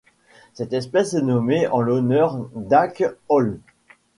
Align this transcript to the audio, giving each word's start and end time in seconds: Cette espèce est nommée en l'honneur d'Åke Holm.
Cette 0.55 0.73
espèce 0.73 1.13
est 1.13 1.21
nommée 1.21 1.67
en 1.67 1.79
l'honneur 1.81 2.35
d'Åke 2.55 3.03
Holm. 3.29 3.59